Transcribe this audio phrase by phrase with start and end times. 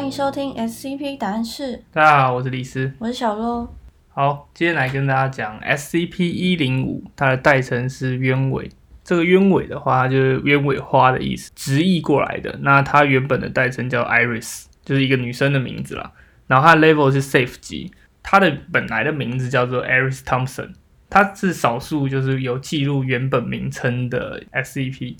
[0.00, 2.90] 欢迎收听 SCP 答案室，大家好，我是李斯。
[2.98, 3.70] 我是小洛。
[4.08, 8.70] 好，今天来跟大家讲 SCP 一零五，它的代称是鸢尾。
[9.04, 12.60] 这个鸢尾的话，它就是鸢尾花的意思，直译过来的。
[12.62, 16.10] 那它原本的代称叫 Iris，就是一个女生的名字啦。
[16.46, 20.70] 然后它的 level 是 safe 级，它的本来的名字叫做 Iris Thompson，
[21.10, 25.16] 它是少数就是有记录原本名称的 SCP。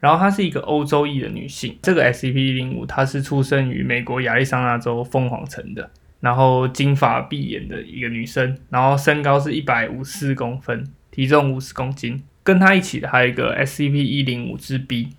[0.00, 5.90] 然后她是一个欧洲裔的女性，这个 SCP 一零五，她是出生于美国亚利桑那州凤凰城的，
[6.20, 12.22] 然后金发碧眼的一个女生，然后身高是一百五四公分，体重五十公斤。
[12.42, 15.10] 跟她一起的还有一个 SCP 一零五之 B，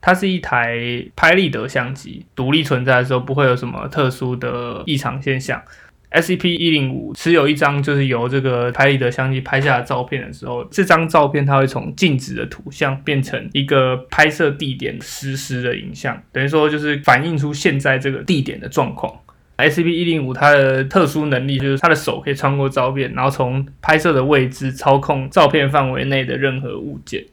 [0.00, 5.62] 它是一台拍立得相机，独立存在的时候不会有什么特殊的异常现象。
[6.10, 19.12] SCP 一零五持有一张就是由这个拍立得相机拍下的照片的时候，这张照片它会从静止的图像变成一个拍摄地点实时的影像，等于说就是反映出现在这个地点的状况。
[19.58, 27.24] SCP 一零五它的特殊能力就是它的手可以穿过照片，然后从拍摄的位置操控照片范围内的任何物件。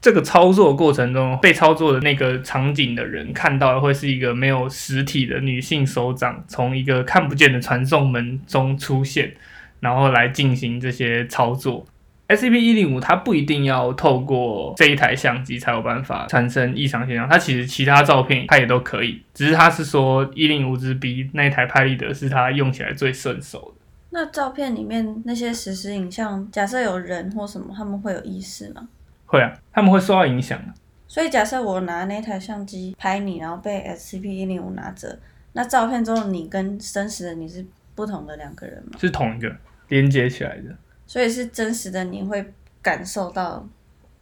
[0.00, 9.34] 这个操作过程中，被操作的那个场景的人看到的会是一个没有实体的女性手掌，从一个看不见的传送门中出现，
[9.80, 11.84] 然后来进行这些操作。
[12.28, 23.84] SCP 一零五它不一定要透过这一台相机才有办法产生异常现象，它其实其他照片它也都可以，只是它是说一零五之 B 那一台拍立得是它用起来最顺手的。
[24.10, 28.86] 那照片里面那些实时影像，假设有人或什么，他们会有意识吗？
[29.28, 30.74] 会啊，他们会受到影响的。
[31.06, 35.18] 所以假设我拿那台相机拍你，然后被 SCP 一零五拿着，
[35.52, 38.98] 那照片中你跟真实的你是不同的两个人吗？
[38.98, 39.54] 是同一个
[39.88, 40.74] 连接起来的。
[41.06, 43.66] 所以是真实的你会感受到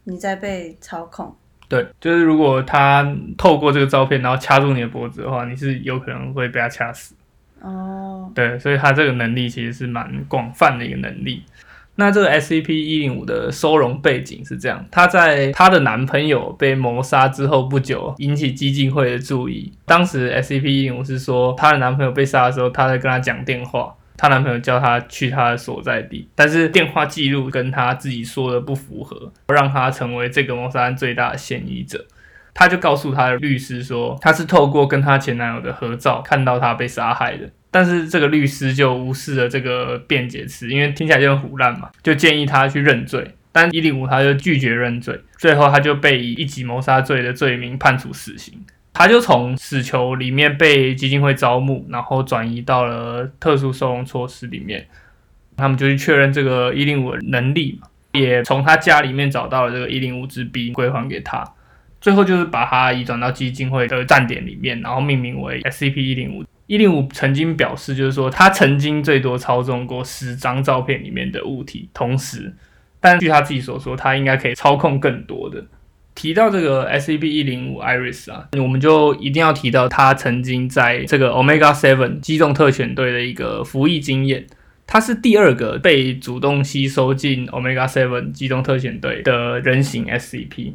[0.03, 1.35] 你在被操控。
[1.67, 7.13] 对，就是如果他透过这个照片，然后掐住你的脖子的话，你是有可能会被他掐死。
[7.59, 11.43] 哦，对，所以他这个能力其实是蛮广泛的一个能力。
[11.99, 19.73] 那这个 SCP 一零五的收容背景是这样：她在她的男朋友被谋杀之后不久，引起基金会的注意。
[19.85, 32.05] 当时 SCP 一零五是说，她的男朋友被杀的时候，她在跟他讲电话，她男朋友叫她去她的所在地，但是电话记录跟她自己说的不符合，让她成为这个谋杀案最大的嫌疑者。
[32.59, 37.47] 她就告诉她的律师说，她是透过跟她前男友的合照看到他被杀害的。
[37.69, 43.35] 但是这个律师就无视了这个辩解词，因为听起来就很胡乱嘛，就建议他去认罪。
[43.51, 48.59] 但一零五他就拒绝认罪，最后他就被以一级谋杀罪的罪名判处死刑。
[48.91, 54.87] 他就从死囚里面被基金会招募，然后转移到了特殊收容措施里面。
[55.55, 61.43] 他们就去确认这个一零五能力嘛，也从他家里面找到了这个一零五支笔归还给他。
[61.99, 66.43] 最后就是把它移转到基金会的站点里面，然后命名为 SCP 一零五。
[66.67, 72.53] 一零五曾经表示，就是说他曾经最多操纵过十张照片里面的物体同时，
[72.99, 75.65] 但据他自己所说，他应该可以操控更多的。
[76.13, 84.45] 提到这个 SCP 一零五 Iris 啊，我们就一定要提到他曾经在这个 Omega Seven 机动特遣队的一个服役经验。
[84.85, 90.73] 他是第二个被主动吸收进 Omega Seven 机动特遣队的人形 SCP。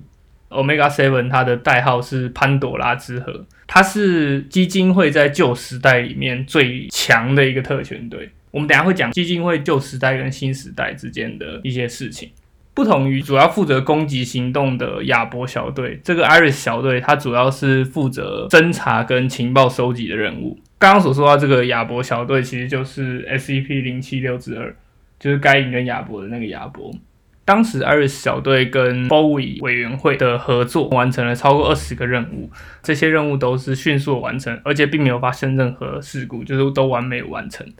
[0.52, 8.30] Omega Seven 它的代号是潘朵拉之盒，它是基金会在旧时代里面最强的一个特权队。
[8.50, 12.30] 我们等下会讲基金会旧时代跟新时代之间的一些事情。
[12.74, 20.58] 不同于主要负责攻击行动的亚伯小队，这个 Iris 小队它主要是负责侦查跟情报收集的任务。
[20.78, 24.74] 刚刚所说到这个亚伯小队，其实就是 SCP 零七六之二，
[25.20, 26.90] 就是该隐跟亚伯的那个亚伯。
[27.52, 32.50] 当时，Iris 小队跟 Bowie 委员会的合作完成了超过二十个任务，
[32.82, 37.70] 这些任务都是迅速完成，而且并没有发生任何事故，就是都完美完成。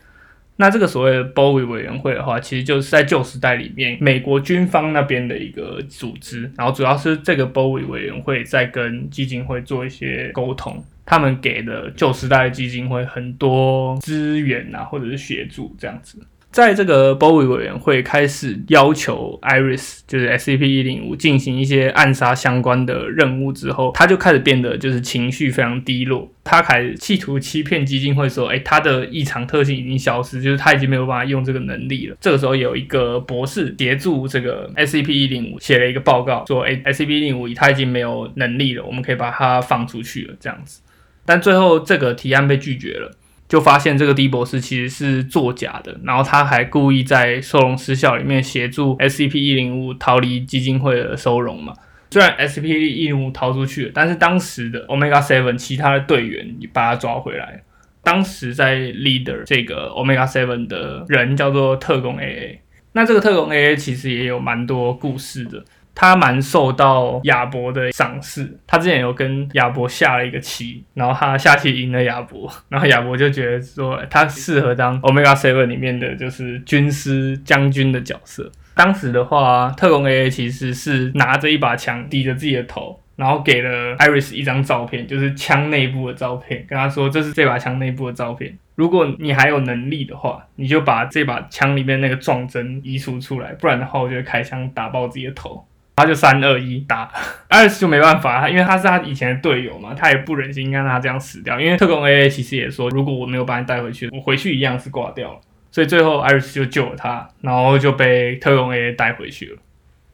[0.56, 16.19] 那这个所谓的 Bowie 委员会的话，其实就是在旧时代里面美国军方那边的一个组织，然后主要是这个 Bowie 委员会在跟基金会做一些沟通，他们给的旧时代基金会很多资源啊，或者是协助这样子。
[16.52, 26.31] 在这个 boy 委员会开始要求 Iris 就是 SCP 一零五进行一些暗杀相关的任务之后，他就开始变得就是情绪非常低落。
[26.44, 40.82] 他开始企图欺骗基金会说：“哎，他的异常特性已经消失，就是他已经没有办法用这个能力了。”这个时候有一个博士协助这个 SCP 一零五写了一个报告，说：“哎，SCP 一零五他已经没有能力了，我们可以把它放出去了。”这样子，
[41.25, 43.10] 但最后这个提案被拒绝了。
[43.52, 51.75] 就发现这个低博士其实是作假的，然后他还故意在收容失效里面协助 SCP 一零五逃离基金会的收容嘛。
[52.10, 57.62] 虽然 SCP 一零五逃出去了，但是当时的 Omega Seven 其他的队员也把他抓回来，
[58.02, 62.56] 当时在 leader 这个 Omega Seven 的人叫做特工 AA。
[62.93, 65.62] 那这个特工 AA 其实也有蛮多故事的。
[65.94, 78.50] 他蛮受到亚伯的赏识，他之前有跟亚伯下了一个棋，然后他下棋赢了亚伯，然后亚伯就觉得说他适合当 Omega Seven 里面的就是军师将军的角色。
[78.75, 88.56] 当时的话，特工 AA 其实是拿着一把枪抵着自己的头，然后给了 Iris 一张照片，就是枪内部的照片，跟他说这是这把枪内部的照片。
[88.75, 95.62] 如果你还有能力的话，你就把这把枪里面那个撞针移除出来，不然的话，我就会开枪打爆自己的头。
[96.02, 97.10] 他就三二一打，
[97.49, 101.60] 艾瑞斯就没办法，因为他是他以前的队友嘛，他也不忍心让他这样死掉。
[101.60, 105.40] 因为特工 AA 其实也说，如果我没有把你带回去，我回去一样是挂掉了。
[105.70, 109.58] 所以最后艾瑞斯就救了他，然后就被特工 AA 带回去了。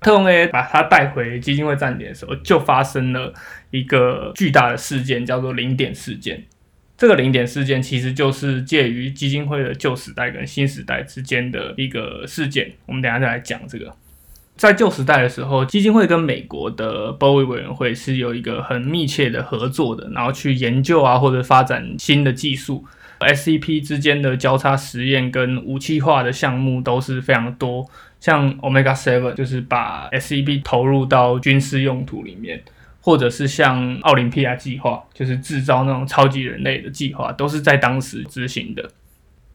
[0.00, 3.35] 特工 AA 把他带回基金会站点的时候，就发生了
[3.70, 6.44] 一个巨大的事件，叫做零点事件。
[6.96, 12.73] 这个零点事件其实就是介于基金会的旧时代跟新时代之间的一个事件。
[12.87, 13.94] 我们等下再来讲这个。
[14.59, 22.85] 在旧时代的时候，基金会跟美国的 BOI 委员会是有一个很密切的合作的，然后去研究啊或者发展新的技术。
[23.21, 27.89] SCP 之间的交叉实验跟武器化的项目都是非常多，
[28.21, 32.63] 像 Omega Seven 就是把 SCP 投入到军事用途里面，
[33.01, 38.91] 或者是像奥林匹亚计划，就是制造那种超级人类的计划，都是在当时执行的。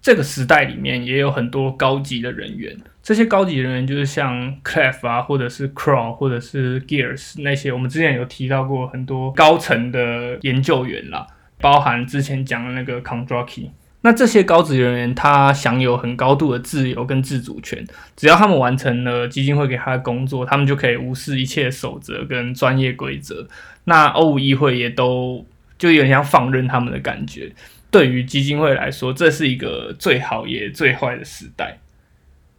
[0.04, 11.26] 这个时代里面也有很多高级的人员，这些高级人员就是像 Clef 啊，或者是 Crow，或者是 Gears 那些，我们之前有提到过很多高层的研究员啦，
[11.62, 13.72] 包含之前讲的那个 c o n d r a k i
[14.02, 17.82] 那这些高级人员他享有很高度的自由跟自主权，
[18.18, 23.48] 只要他们完成了基金会给他的工作，他们就可以无视一切守则跟专业规则。
[23.86, 25.46] 那欧五议会也都
[25.78, 27.50] 就有点像放任他们的感觉。
[27.94, 31.78] 对于基金会来说，这是一个最好也最坏的时代。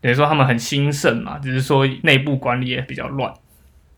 [0.01, 3.35] 等于说他们很兴盛嘛，只是说内部管理也比较乱。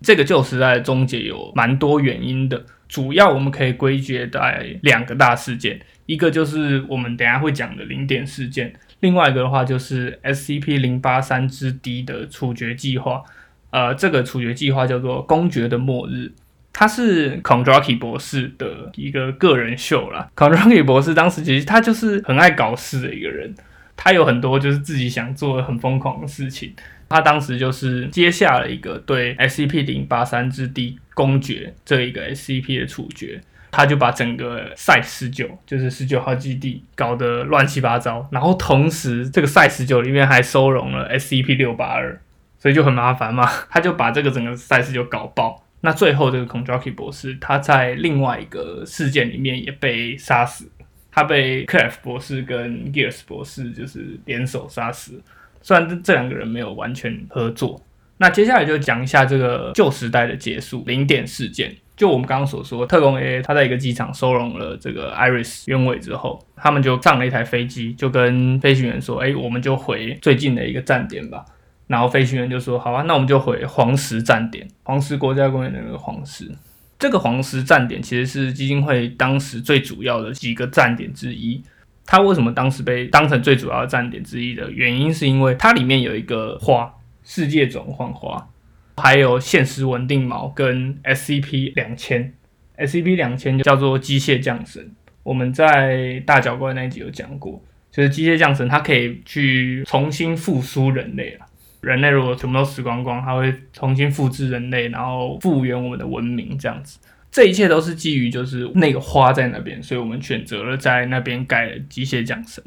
[0.01, 13.23] 这个旧时代的终结有蛮多原因的，主要我们可以归结在两个大事件，一个就是我们等下会讲的零点事件，另外一个的话就是 SCP 零八三之 D 的处决计划。
[13.71, 16.33] 呃，这个处决计划叫做公爵的末日。
[16.79, 20.29] 他是 c o n d r a k i 博士的一个个人秀啦。
[20.37, 23.55] c o n d r a k i 博士当时其实他就是很爱搞事的一个人，
[23.97, 26.75] 他有很多就是自己想做的很疯狂的事情。
[27.09, 33.41] 他当时就是接下了一个对 SCP 零八三之 D 公爵这一个 SCP 的处决，
[33.71, 42.21] 他就把整个 Site 十九就是十九号基地搞得乱七八糟，然后同时这个 Site 十九里面还收容了 SCP 六八二，
[42.59, 45.63] 所以就很麻烦嘛，他就把这个整个 Site 十九搞爆。
[45.87, 50.69] 那最后，这个 c o n d r a k i 博士他在另外一个事件里面也被杀死，
[51.13, 55.23] 他被 Clef 博士跟 Gears 博士就是联手杀死。
[55.63, 57.81] 虽然这这两个人没有完全合作。
[58.17, 61.73] 那接下来就讲一下这个旧时代的结束，零点事件。
[61.97, 71.45] 就我们刚刚所说，特工 A 他在一个机场收容了这个 Iris 原委之后，他们就上了一台飞机，就跟飞行员说：“哎，我们就回最近的一个站点吧。”
[71.87, 76.51] 然后飞行员就说：“好啊，那我们就回黄石站点，黄石国家公园的那个黄石。
[76.99, 81.63] 这个黄石站点其实是基金会当时最主要的几个站点之一。
[82.05, 88.49] 它为什么当时被当成最主要的站点之一的原因，是因为它里面有一个花——世界转换花，
[88.97, 92.33] 还有现实稳定锚跟 SCP 两千。
[92.79, 94.91] SCP 两千就叫做机械降神。
[95.23, 101.47] 我们在大脚怪那一集有讲过，就是机械降神，它可以去重新复苏人类了。”
[101.87, 106.99] 人类如果全部都死光光，它会重新复制人类，然后复原我们的文明，这样子。
[107.31, 112.65] 这一切都是基于就是那个花在那边，所以我们选择了在那边盖了机械降神。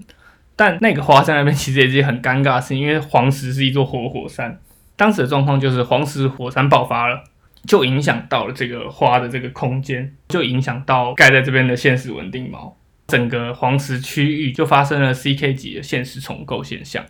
[0.55, 4.57] 但那个花在那边其实也是很尴尬的事情，因为黄石是一座活火山。
[4.95, 7.21] 当时的状况就是黄石火山爆发了，
[7.67, 12.73] 就影响到了这个花的这个空间，就影响到盖在这边的现实稳定锚，
[13.07, 17.03] 整个黄石区域就发生了 CK 级的现实重构现象。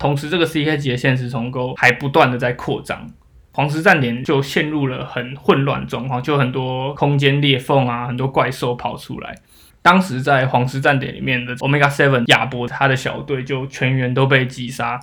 [0.00, 3.06] 同时，这个 C K 级的现实重构还不断的在扩张，
[3.52, 9.36] 黄石站点就陷入了很混乱状况，就很多空间裂缝啊，很多怪兽跑出来。
[9.82, 14.98] 当时在黄石站点里面的 Omega Seven 亚伯他的小队就全员都被击杀。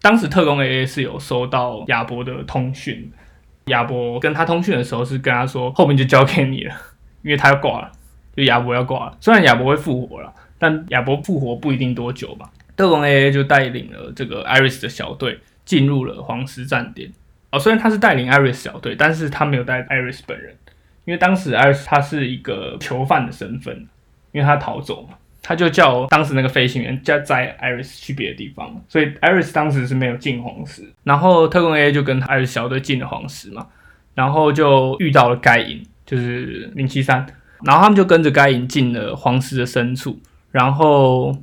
[0.00, 3.10] 当时特工 A A 是有收到亚伯的通讯，
[3.64, 6.74] 亚伯跟他通讯的时候是跟他说后面就交给你了，
[7.22, 7.90] 因为他要挂了，
[8.36, 9.16] 就亚伯要挂了。
[9.20, 12.48] 虽然亚伯会复活了，但亚伯复活不一定多久吧。
[12.78, 17.12] 特工 A A 就带领了这个 Iris 的小队进入了黄石站点。
[17.50, 20.54] 哦，虽然他是带领 Iris 小队，但是他没有带 Iris 本人，
[21.04, 23.74] 因为当时 Iris 他是一个囚犯的身份，
[24.30, 33.66] 因为他逃走嘛，他就叫当时那个飞行员叫载 Iris 去别的地方，所以 Iris 当时是没有进黄石，然后特工 A A 就跟 Iris 小队进了黄石嘛，
[34.14, 37.26] 然后就遇到了该隐，就是零七三，
[37.64, 40.20] 然后他们就跟着该隐进了黄石的深处，
[40.52, 41.34] 然后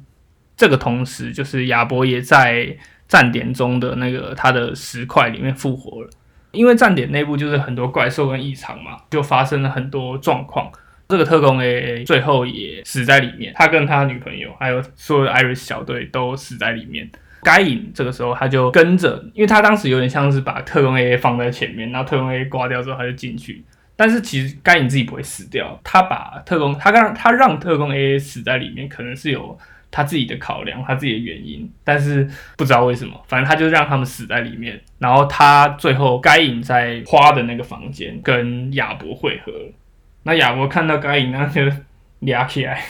[0.58, 2.76] 这个同时就是亚伯也在
[3.08, 6.10] 站点中的那个他的石块里面复活了，
[6.52, 10.72] 因为站点内部就是很多怪兽跟异常嘛，就发生了很多状况。
[11.08, 17.08] 这个特工 A A 最后也死在里面，他跟他女朋友还有所有的 Iris 小队都死在里面。
[17.44, 23.64] 该隐这个时候他就跟着，因为他当时有点像是把特工 A A 放在前面，然后特工 A A 挂掉之后他就进去。
[23.96, 29.56] 但是其实该隐自己不会死掉，他把特工他让他让特工 A A 死在里面，可能是有
[29.96, 34.78] 他自己的考量，他自己的原因，但是不知道为什么，反正他就让他们死在里面。
[35.00, 39.54] 然后他最后该隐在花的那个房间跟亚伯会合。
[40.24, 41.62] 那亚伯看到该隐，那就
[42.20, 42.84] 俩起来。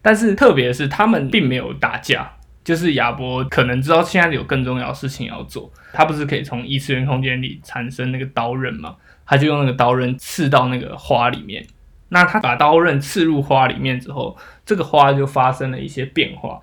[0.00, 2.32] 但是特别是，他们并没有打架，
[2.64, 5.70] 就是亚伯可能知道现在有更重要的事情要做。
[5.92, 8.96] 他不是可以从异次元空间里产生那个刀刃吗？
[9.26, 11.66] 他就用那个刀刃刺到那个花里面。
[12.08, 16.60] 那他把刀刃刺入花里面之后，这个花就发生了一些变化。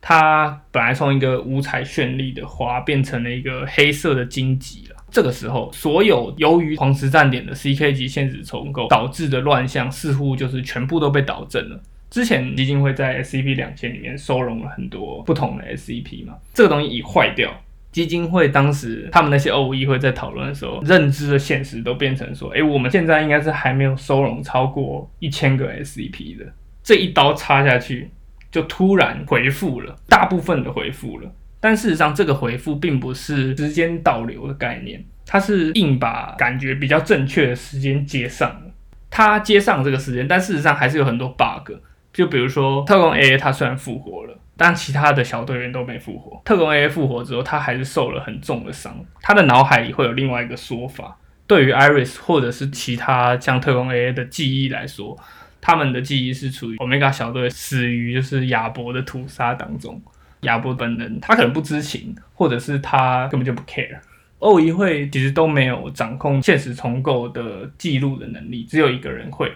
[0.00, 4.96] 它本来从一个五彩绚丽的花，变成了一个黑色的荆棘了。
[5.10, 11.78] 这个时候，所有由于黄石站点的 CK 级限制重构导致的乱象，似乎就是全部都被导正了。
[12.08, 17.52] 之前基金会在 SCP 两千里面收容了很多不同的 SCP 嘛，这个东西已坏掉。
[17.92, 26.46] 基金会当时他们那些 O 五议会在讨论的时候，认知的现实都变成说：，诶，我们现在应该是还没有收容超过一千个 SCP 的。
[26.90, 28.10] 这一刀插下去，
[28.50, 31.32] 就突然回复了，大部分的回复了。
[31.60, 38.62] 但事实上，这个回复并不是时间倒流的概念，它是硬把感觉比较正确的时间接上了。
[39.08, 41.70] 它接上这个时间，但事实上还是有很多 bug。
[42.12, 46.42] 就比如说，特工 A 他虽然复活了，但其他的小队员都没复活。
[46.44, 48.98] 特工 A 复活之后，他还是受了很重的伤。
[49.22, 51.16] 他的脑海里会有另外一个说法：，
[51.46, 55.16] 对于 Iris 或者是其他像特工 A 的记忆来说，
[55.60, 60.00] 他们的记忆是处于 Omega 小队死于就是亚伯的屠杀当中。
[60.40, 63.98] 亚伯本人他可能不知情，或者是他根本就不 care。
[64.38, 69.52] 欧议会其实都没有掌控现实重构的记录的能力，只有一个人会，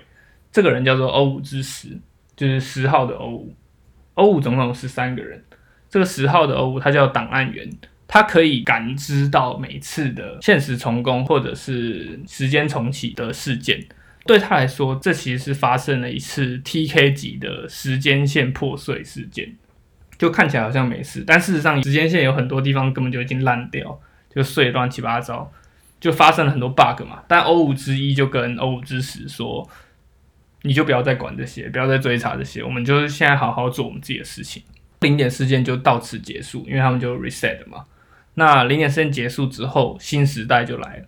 [0.53, 1.89] 这个人叫做欧五之十，
[2.37, 3.55] 就是十号的欧五。
[4.13, 5.43] 欧五总共有十三个人，
[5.89, 7.67] 这个十号的欧五他叫档案员，
[8.07, 13.83] 他可以感知到每次的现实重构或者是时间重启的事件。
[14.27, 19.55] 对他来说，这其实是发生了一次 TK 级的时间线破碎事件。
[20.17, 24.01] 就看起来好像没事，但事实上时间线有很多地方根本就已经烂掉，
[24.33, 25.53] 就碎乱七八糟，
[26.01, 27.25] 就发生了很多 bug 嘛。
[27.27, 29.69] 但 O 五之一就跟 O 五之十说，
[30.63, 34.63] 你就不要再管这些，不要再追查这些，我们就是现在好好做我们自己的事情。
[35.01, 37.85] 零点事件就到此结束，因为他们就 reset 嘛。
[38.35, 41.05] 那零点事件结束之后，新时代就来了。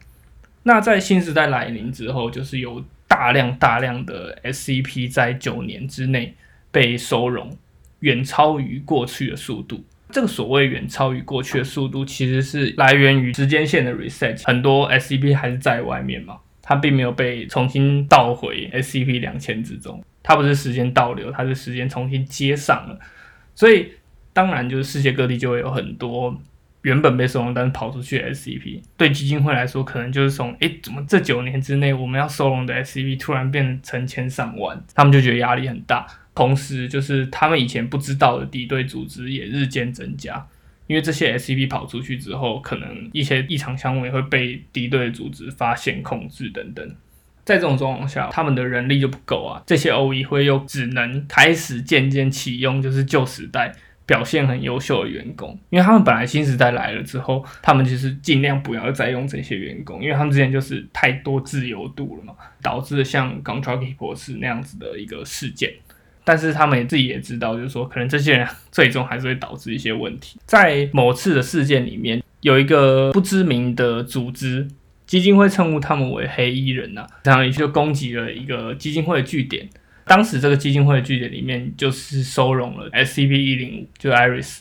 [0.64, 6.34] 那在新时代来临之后，就是有大量大量的 SCP 在九年之内
[6.70, 7.56] 被收容。
[8.00, 9.82] 远超于过去的速度。
[10.10, 14.40] 这个所谓远超于过去的速度，其实是来源于时间线的 reset。
[14.44, 20.04] 很多 SCP 还是在外面嘛，它并没有被重新倒回 SCP 两千之中。
[20.22, 22.98] 它不是时间倒流，它是时间重新接上了。
[23.54, 23.92] 所以
[24.34, 26.38] 当然就是世界各地就会有很多
[26.86, 28.80] 原本被收容但是跑出去的 SCP。
[28.96, 36.06] 对基金会来说，可能就是从诶，怎么这九年之内我们要收容的 SCP 突然变成千上万，他们就觉得压力很大。
[36.32, 40.46] 同时，就是他们以前不知道的敌对组织也日渐增加，
[40.86, 46.88] 因为这些 SCP 跑出去之后，可能一些异常项目也会被敌对组织发现、控制等等。
[47.44, 53.72] 在这种状况下，他们的人力就不够啊，这些 O E 会又只能开始渐渐启用，就是旧时代
[54.06, 62.32] 表现很优秀的员工，因为他们本来新时代来了之后，他们就是尽量不要再用这些员工，因为他们之前就是太多自由度了嘛，
[62.62, 65.72] 导致像 g o n t r a k i 博士那样子的一个事件。
[66.22, 70.40] 但是他们也自己也知道，就是说，可能这些人最终还是会导致一些问题。
[70.44, 74.66] 在某次的事件里面，有一个不知名的组织
[75.06, 79.68] 基金会称呼他们为黑衣人呐，然后就攻击了一个基金会的据点。
[80.06, 84.60] 当时这个基金会的据点里面就是收容了 SCP 一零五，就是 Iris，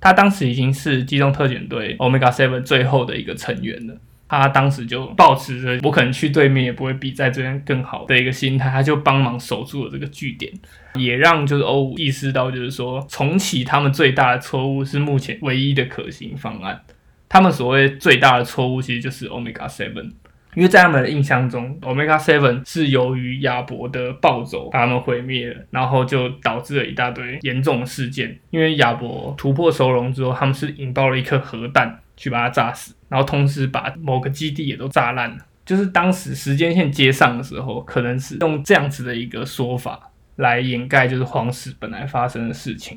[0.00, 3.94] 他当时已经是机动特遣队 Omega Seven 最后的一个成员了。
[4.28, 10.52] 他当时就保持着我可能去对面也不会比在这边更好的一个心态，他就帮忙守住了这个据点，
[10.94, 16.82] 也让就是欧五意识到，就是说重启他们最大的错误是目前唯一的可行方案。
[17.28, 20.10] 他们所谓最大的错误其实就是 Omega Seven，
[20.56, 28.40] 因为在他们的印象中，Omega Seven 是由于亚伯的暴走把他们毁灭了，然后就导致了一大堆严重的事件。
[28.48, 35.36] 因为亚伯突破收容之后，他们是引爆了一颗核弹去把它炸死，然后同时把某个基地也都炸烂了。
[35.66, 42.96] 就是当时时间线接上的时候，可能是用这样子的一个说法来掩盖，就是皇室本来发生的事情。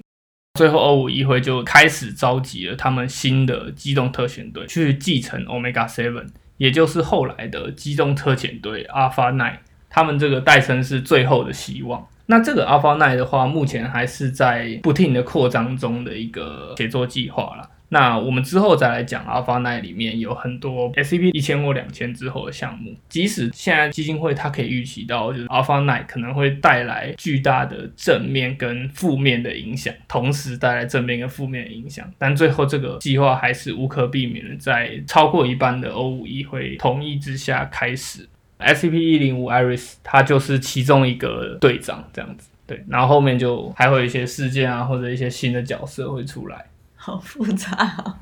[0.58, 6.28] 最后，欧五议会就开始召集了他们新的机动特遣队去继承 Omega Seven。
[6.60, 12.08] 也就是后来的机动特遣队阿法奈他们这个代称是最后的希望。
[12.28, 17.68] 那这个阿法奈的话，目前还是在不停的扩张中的一个写作计划了。
[17.90, 22.96] 那我们之后再来讲 Alpha Nine 里面有很多 SCP 一千或两千之后的项目。
[23.10, 32.08] 即使现在基金会它可以预期到，就是 Alpha Nine 可能会带来巨大的正面跟负面的影响，同时带来正面跟负面的影响。
[32.18, 38.30] 但最后这个计划还是无可避免的在超过一半的欧五议会同意之下开始。
[38.60, 42.84] SCP 一零五 Iris 它就是其中一个队长这样子，对。
[42.88, 46.66] 然后后面就还会有一些事件啊，或者一些新的角色会出来。
[47.10, 48.20] 好复杂啊！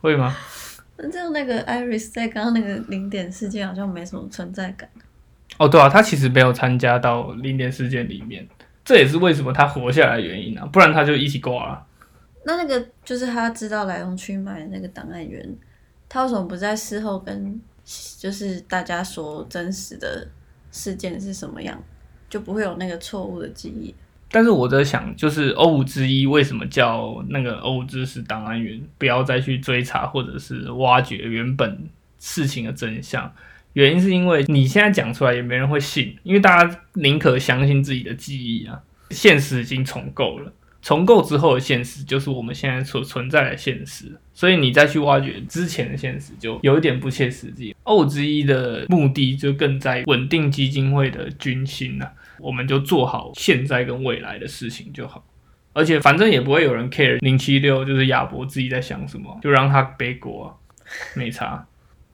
[0.00, 0.34] 会吗？
[0.96, 4.88] 那这样那个 Iris 在刚刚那个零点事件好像没什么存在感。
[5.58, 8.46] 哦，对啊，他其实没有参加到零点事件里面，
[8.84, 11.86] 这也是为什么他活下来的原因啊，不然他就一起挂了。
[12.44, 15.46] 那那个就是他知道来龙去脉的那个档案员，
[16.08, 17.60] 他为什么不在事后跟
[18.18, 20.26] 就是大家说真实的
[20.70, 21.82] 事件是什么样，
[22.28, 23.94] 就不会有那个错误的记忆？
[24.30, 33.32] 但是我在想，就是欧五之一为什么叫那个欧五知识档案员，不要再去追查或者是挖掘原本事情的真相？
[33.72, 38.80] 原因是因为你现在讲出来也没人会信，因为大家宁可相信自己的记忆啊。
[39.10, 47.74] 现实已经重构了，重构之后的现实就是我们现在所存在的现实，所以你再去挖掘之前的现实，就有一点不切实际。
[47.82, 52.12] 欧之一的目的就更在稳定基金会的军心了。
[52.40, 55.24] 我们就做好现在跟未来的事情就好，
[55.72, 60.58] 而且反正也不会有人 care 零七六就是亚伯自己在想什么，就让他背锅，
[61.14, 61.66] 没差。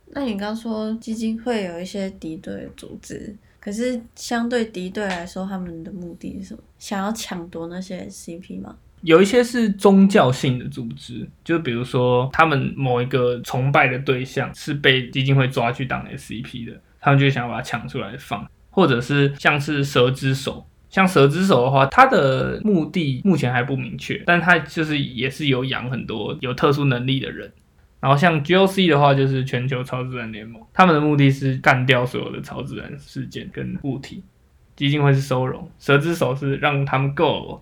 [0.08, 6.60] 那你刚说基金会有一些敌对组织，可是相对敌对来说，他们的目的是什么？
[6.78, 8.76] 想要抢夺那些 CP 吗？
[9.02, 18.48] 有一些是宗教性的组织，就比如说他们某一个崇拜的对象是被基金会抓去当 SCP 的，他们就想把它抢出来放。
[18.76, 27.50] 或者是像是蛇之手，像蛇之手的话，它的目的目前还不明确，但它就是也是有养很多有特殊能力的人。
[28.00, 34.22] 然后像 GOC 的话，就是全球超自然联盟，他们的目的是干掉所有的超自然事件跟物体。
[34.76, 37.58] 基金会是收容，蛇之手是让他们 go。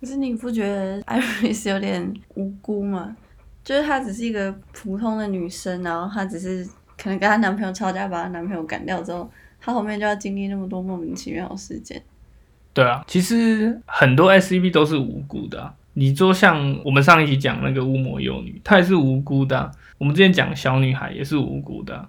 [0.00, 3.16] 可是你不觉得 Iris 有点无辜吗？
[3.64, 6.64] 就是她只是一个普通的女生，然后她只是
[6.96, 9.28] 可能跟她男朋友吵架，把她男朋友赶掉之后。
[9.64, 12.02] 他后面就要经历那么多莫名其妙的事件。
[12.74, 15.72] 对啊，其实很多 SCP 都是无辜的。
[15.94, 19.70] 你说像我们上一集讲那个巫魔幼女，她也是无辜的。
[19.98, 22.08] 我们之前讲小女孩也是无辜的。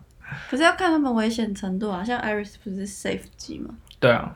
[0.49, 3.75] 可是要看他们危险程度啊，像 Iris 不是 Safe 级吗？
[3.99, 4.35] 对啊，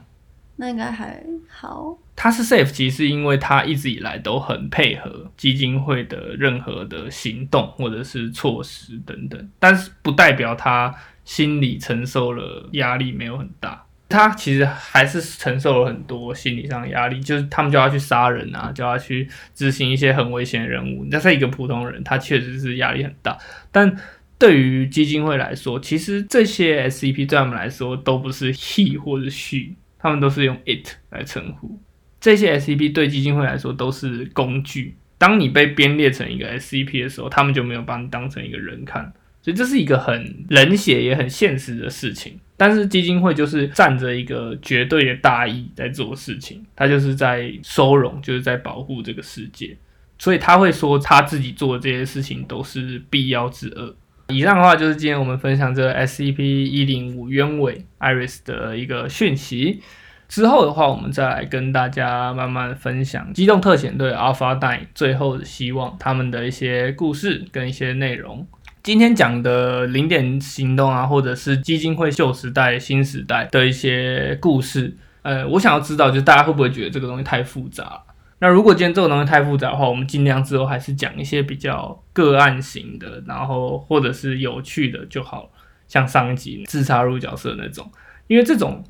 [0.57, 1.97] 那应该还好。
[2.13, 10.93] 她是 Safe 级，是因为她一直以来都很配合基金会的任何的行动或者是措施等等，但是不代表他。
[11.27, 21.05] 心理承受了压力没有很大，他其实还是承受了很多心理上的压力，就是他们就要去杀人啊，就要去执行一些很危险的任务。
[21.11, 23.37] 那是一个普通人，他确实是压力很大。
[23.73, 23.93] 但
[24.39, 31.77] 对于基金会来说，其实这些 SCP 对他们来说都不是 he 或者 she，他们都是用 it 来称呼。
[32.21, 34.95] 这些 SCP 对基金会来说都是工具。
[35.17, 39.11] 当你被编列成一个 SCP 的时候，他们就没有把你当成一个人看。
[39.47, 49.77] 所以这是一个很冷血也很现实的事情，但是基金会就是站着一个绝对的大义在做事情，他就是在收容，就是在保护这个世界，
[50.19, 53.95] 所以他会说他自己做的这些事情都是必要之恶。
[54.27, 59.81] 以上的话就是今天我们分享这个 SCP 一零五鸢尾 Iris 的一个讯息，
[60.27, 68.45] 之后的话我们再来跟大家慢慢分享机动特遣队 Alpha Nine 最后的希望他们的一些故事跟一些内容。
[68.87, 78.01] 今天讲的零点行动啊，或者是基金会旧时代、新时代的一些故事，呃，我想要知道，就是大家会不会觉得这个东西太复杂？
[78.39, 85.51] 那如果今天这个东西太复杂的话，我们尽量之后还是讲一些比较个案型的，然后或者是有趣的就好，
[85.89, 87.91] 像上一集自杀入角色那种，
[88.27, 88.81] 因为这种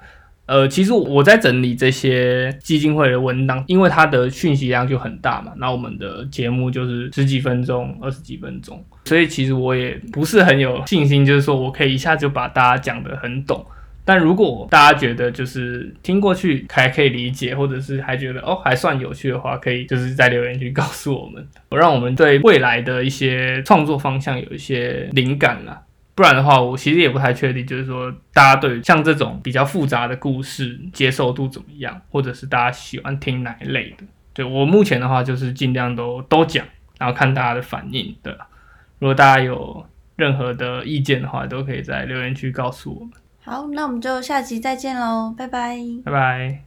[0.48, 5.52] 呃，其实我在整理这些基金会的文档，因为它的讯息量就很大嘛。
[5.58, 13.66] 那我们的节目就是十几分钟、二十几分钟，所以其实我也不是很有信心，就是说我可以一下就把大家讲得很懂。
[14.06, 25.82] 但如果大家觉得就是听过去还可以理解，或者是还觉得哦还算有趣的话，可以就是在留言区告诉我们，让我们对未来的一些创作方向有一些灵感啦。
[26.18, 34.04] 不然的话，我其实也不太确定，就是说大家对像这种比较复杂的故事接受度怎么样，或者是大家喜欢听哪一类的。
[34.34, 36.66] 对我目前的话，就是尽量都都讲，
[36.98, 38.16] 然后看大家的反应。
[38.24, 38.34] 对，
[38.98, 43.14] 如果大家有任何的意见的话，都可以在留言区告诉我们。
[43.44, 46.67] 好，那我们就下集再见喽，拜拜，拜拜。